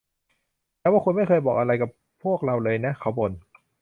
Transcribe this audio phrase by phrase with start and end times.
[0.79, 1.89] แต่ว่าคุณไม่เคยบอกอะไรกับ
[2.23, 3.31] พวกเราเลยนะ เขาบ่น